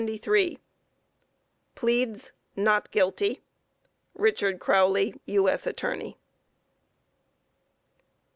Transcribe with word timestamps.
Pleads 1.75 2.31
not 2.55 2.89
guilty. 2.89 3.43
RICHARD 4.15 4.59
CROWLEY, 4.59 5.13
U.S. 5.27 5.67
Attorney. 5.67 6.17